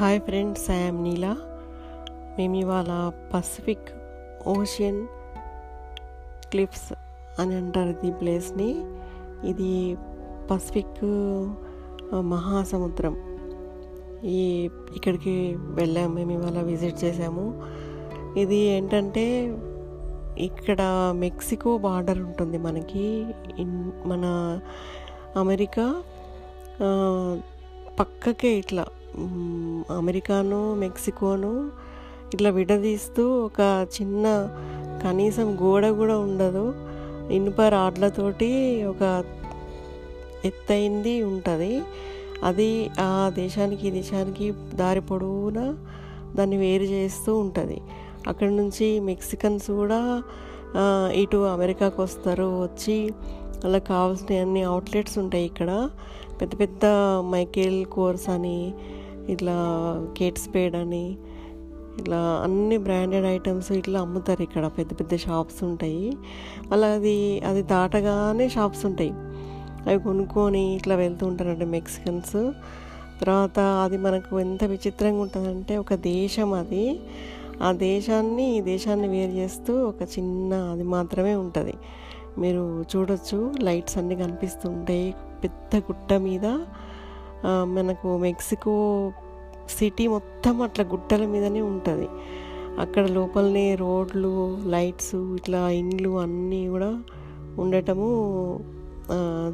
[0.00, 1.30] Hi friends I'm నీలా
[2.36, 2.90] మేము ఇవాళ
[3.32, 3.88] Pacific
[4.52, 5.00] ocean
[6.52, 6.86] cliffs
[7.40, 8.68] అని అంటారు ఈ ప్లేస్ని
[9.50, 9.72] ఇది
[10.50, 11.02] పసిఫిక్
[12.32, 13.16] మహాసముద్రం.
[14.36, 14.40] ఈ
[14.98, 15.34] ఇక్కడికి
[15.80, 17.44] వెళ్ళాము మేము ఇవాళ విజిట్ చేసాము.
[18.44, 19.26] ఇది ఏంటంటే
[20.48, 20.80] ఇక్కడ
[21.24, 23.06] మెక్సికో బార్డర్ ఉంటుంది మనకి.
[23.64, 23.76] ఇన్
[24.12, 24.24] మన
[25.42, 25.86] అమెరికా
[28.00, 28.86] పక్కకే ఇట్లా
[29.96, 31.52] అమెరికాను మెక్సికోను
[32.34, 33.60] ఇట్లా విడదీస్తూ ఒక
[33.96, 34.26] చిన్న
[35.04, 36.64] కనీసం గోడ కూడా ఉండదు.
[37.32, 38.50] ఇనుప రాడ్లతోటి
[38.84, 39.02] ఒక
[40.44, 41.72] ఎత్తైంది ఉంటుంది.
[42.44, 45.66] అది ఆ దేశానికి ఈ దేశానికి దారి పొడవునా
[46.36, 47.78] దాన్ని వేరు చేస్తూ ఉంటుంది.
[48.28, 50.00] అక్కడ నుంచి మెక్సికన్స్ కూడా
[51.22, 52.96] ఇటు అమెరికాకు వస్తారు వచ్చి
[53.62, 55.70] వాళ్ళకి కావాల్సిన అన్ని అవుట్లెట్స్ ఉంటాయి ఇక్కడ.
[56.40, 56.84] పెద్ద పెద్ద
[57.30, 58.58] మైకేల్ కోర్స్ అని
[59.32, 59.56] ఇట్లా
[60.16, 61.16] కేట్స్ పేడ్ అని
[61.98, 64.66] ఇట్లా అన్ని బ్రాండెడ్ ఐటమ్స్ ఇట్లా అమ్ముతారు ఇక్కడ.
[64.66, 66.12] పెద్ద పెద్ద షాప్స్ ఉంటాయి.
[66.72, 69.12] అలా అది అది దాటగానే షాప్స్ ఉంటాయి.
[69.88, 72.52] అవి కొనుక్కొని ఇట్లా వెళ్తూ ఉంటారండి మెక్సికన్స్
[73.22, 77.00] తర్వాత అది మనకు ఎంత విచిత్రంగా ఉంటుందంటే ఒక దేశం అది.
[77.62, 81.74] ఆ దేశాన్ని ఈ దేశాన్ని వేరు చేస్తూ ఒక చిన్న అది మాత్రమే ఉంటుంది.
[82.38, 85.14] మీరు చూడొచ్చు లైట్స్ అన్నీ కనిపిస్తుంటాయి.
[85.44, 86.46] పెద్ద గుట్ట మీద
[87.76, 88.74] మనకు మెక్సికో
[89.76, 92.08] సిటీ మొత్తం అట్లా గుట్టల మీదనే ఉంటుంది.
[92.80, 94.32] అక్కడ లోపలనే రోడ్లు
[94.66, 96.90] లైట్స్ ఇట్లా ఇండ్లు అన్నీ కూడా
[97.58, 98.08] ఉండటము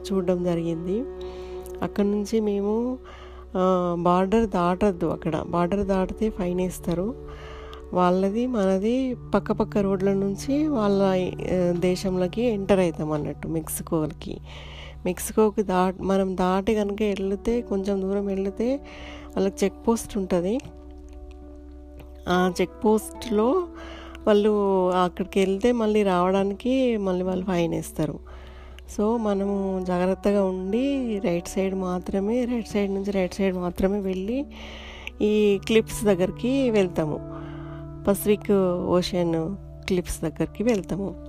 [0.06, 0.96] చూడడం జరిగింది.
[1.82, 2.74] అక్కడ నుంచి మేము
[4.02, 5.36] బార్డర్ దాటద్దు అక్కడ.
[5.48, 7.08] బార్డర్ దాటితే ఫైన్ వేస్తారు.
[7.94, 8.94] వాళ్ళది మనది
[9.34, 11.02] పక్క పక్క రోడ్ల నుంచి వాళ్ళ
[11.78, 14.34] దేశంలోకి ఎంటర్ అవుతాం అన్నట్టు మెక్సికోకి
[15.06, 18.68] మెక్సికోకి దా మనం దాటి కనుక వెళితే కొంచెం దూరం వెళితే
[19.36, 20.54] వాళ్ళకి చెక్ పోస్ట్ ఉంటుంది.
[22.28, 23.48] ఆ చెక్ పోస్ట్లో
[24.26, 24.52] వాళ్ళు
[24.90, 28.16] అక్కడికి వెళ్తే మళ్ళీ రావడానికి మళ్ళీ వాళ్ళు ఫైన్ వేస్తారు.
[28.96, 30.84] సో మనము జాగ్రత్తగా ఉండి
[31.24, 34.38] రైట్ సైడ్ మాత్రమే రైట్ సైడ్ నుంచి రైట్ సైడ్ మాత్రమే వెళ్ళి
[35.22, 35.32] ఈ
[35.66, 37.18] క్లిప్స్ దగ్గరికి వెళ్తాము.
[38.08, 38.52] పసిఫిక్
[38.96, 41.25] ఓషన్ క్లిప్స్ దగ్గరికి వెళ్తాము.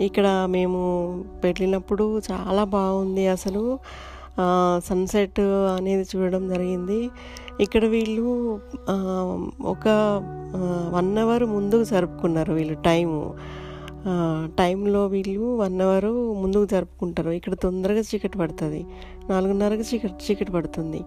[0.00, 0.80] ఇక్కడ మేము
[1.44, 3.78] వెళ్ళినప్పుడు చాలా బాగుంది అసలు.
[4.78, 7.10] సన్సెట్ అనేది చూడడం జరిగింది.
[7.60, 8.60] ఇక్కడ వీళ్ళు
[9.60, 9.88] ఒక
[10.94, 13.34] వన్ అవర్ ముందుకు జరుపుకున్నారు వీళ్ళు టైము.
[14.58, 16.10] టైంలో వీళ్ళు వన్ అవర్
[16.42, 17.30] ముందుకు జరుపుకుంటారు.
[17.30, 18.84] ఇక్కడ తొందరగా చీకటి పడుతుంది.
[19.30, 21.00] నాలుగున్నరకు చీకటి చీకటి పడుతుంది.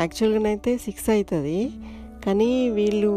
[0.00, 1.70] యాక్చువల్గానైతే సిక్స్ అవుతుంది.
[2.26, 3.12] కానీ వీళ్ళు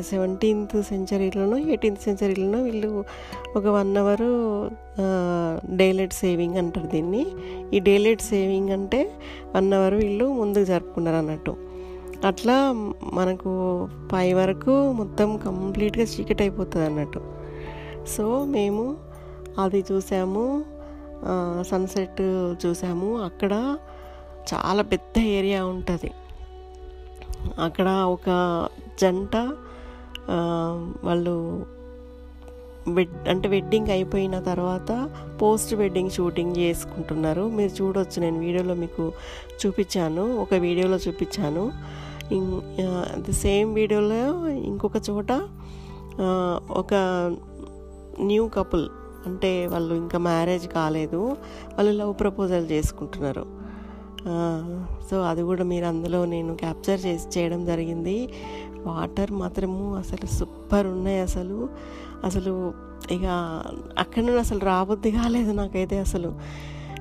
[0.00, 3.04] సెవెంటీన్త్ సెంచరీలోనో ఎయిటీన్త్ సెంచరీలోనో వీళ్ళు
[3.56, 4.28] ఒక వన్ అవర్
[5.76, 7.26] డేలైట్ సేవింగ్ అంటారు దీన్ని.
[7.74, 9.00] ఈ డేలైట్ సేవింగ్ అంటే
[9.56, 11.54] వన్ అవర్ వీళ్ళు ముందుకు జరుపుకున్నారు అన్నట్టు.
[12.26, 12.56] అట్లా
[13.14, 13.50] మనకు
[14.12, 17.20] ఫైవ్ వరకు మొత్తం కంప్లీట్గా చీకటి అయిపోతుంది అన్నట్టు.
[18.14, 18.96] సో మేము
[19.64, 20.64] అది చూసాము
[21.62, 22.22] సన్సెట్
[22.66, 23.08] చూసాము.
[23.18, 23.52] అక్కడ
[24.54, 26.10] చాలా పెద్ద ఏరియా ఉంటుంది.
[27.66, 28.28] అక్కడ ఒక
[29.02, 29.36] జంట
[31.08, 31.34] వాళ్ళు
[32.96, 34.90] వెడ్ అంటే వెడ్డింగ్ అయిపోయిన తర్వాత
[35.40, 37.44] పోస్ట్ వెడ్డింగ్ షూటింగ్ చేసుకుంటున్నారు.
[37.56, 39.04] మీరు చూడొచ్చు నేను వీడియోలో మీకు
[39.60, 41.64] చూపించాను ఒక వీడియోలో చూపించాను.
[43.26, 44.22] ది సేమ్ వీడియోలో
[44.70, 45.32] ఇంకొక చోట
[46.82, 46.94] ఒక
[48.30, 48.86] న్యూ కపుల్
[49.28, 51.20] అంటే వాళ్ళు ఇంకా మ్యారేజ్ కాలేదు
[51.76, 53.44] వాళ్ళు లవ్ ప్రపోజల్ చేసుకుంటున్నారు.
[55.10, 58.28] సో అది కూడా మీరు అందులో నేను క్యాప్చర్ చేసి చేయడం జరిగింది.
[58.86, 61.68] వాటర్ మాత్రము అసలు సూపర్ ఉన్నాయి అసలు.
[62.24, 62.74] అసలు
[63.10, 63.26] ఇక
[63.98, 66.30] అక్కడ నుండి అసలు రాబుద్ది కాలేదు నాకైతే అసలు.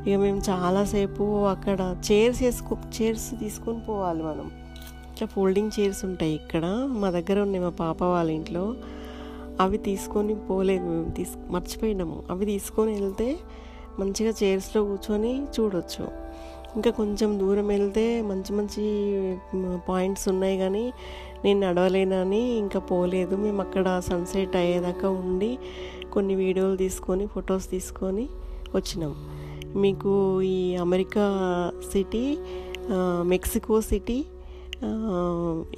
[0.07, 4.51] ఇక మేము చాలాసేపు అక్కడ చైర్స్ వేసుకో చైర్స్ తీసుకొని పోవాలి మనం.
[5.13, 6.65] ఇట్లా ఫోల్డింగ్ చైర్స్ ఉంటాయి ఇక్కడ.
[6.89, 8.75] మా దగ్గర ఉన్నాయి మా పాప వాళ్ళ ఇంట్లో.
[9.59, 11.09] అవి తీసుకొని పోలేదు మేము.
[11.09, 12.23] తీసు మర్చిపోయినాము.
[12.29, 13.37] అవి తీసుకొని వెళ్తే
[13.99, 16.07] మంచిగా చైర్స్లో కూర్చొని చూడొచ్చు.
[16.77, 18.83] ఇంకా కొంచెం దూరం వెళ్తే మంచి మంచి
[19.89, 20.85] పాయింట్స్ ఉన్నాయి కానీ
[21.45, 23.33] నేను నడవలేనని ఇంకా పోలేదు.
[23.43, 25.51] మేము అక్కడ సన్సెట్ అయ్యేదాకా ఉండి
[26.15, 28.25] కొన్ని వీడియోలు తీసుకొని ఫొటోస్ తీసుకొని
[28.77, 29.13] వచ్చినాం.
[29.83, 30.13] మీకు
[30.55, 31.25] ఈ అమెరికా
[31.91, 32.23] సిటీ
[33.31, 34.19] మెక్సికో సిటీ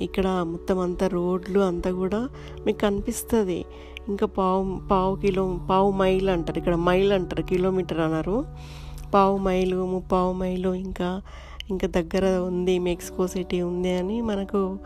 [0.06, 2.20] ఇక్కడ మొత్తం అంతా రోడ్లు అంతా కూడా
[2.66, 3.60] మీకు కనిపిస్తుంది.
[4.12, 4.62] ఇంకా పావు
[4.92, 6.58] పావు కిలో పావు మైల్ అంటారు.
[6.62, 8.38] ఇక్కడ మైల్ అంటారు కిలోమీటర్ అన్నారు.
[9.14, 11.22] పావు మైలు ముప్పావు మైలు ఇంకా
[11.70, 14.80] ఇంకా దగ్గర ఉంది మెక్సికో సిటీ ఉంది అని మనకు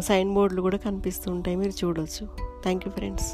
[0.00, 2.24] సైన్ బోర్డులు కూడా కనిపిస్తుంటాయి మీరు చూడొచ్చు.
[2.62, 3.30] Thank you friends